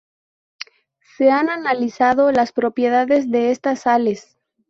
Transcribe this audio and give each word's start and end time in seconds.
Se 1.15 1.29
han 1.29 1.51
analizado 1.51 2.31
las 2.31 2.53
propiedades 2.53 3.29
de 3.29 3.51
estas 3.51 3.81
sales. 3.81 4.35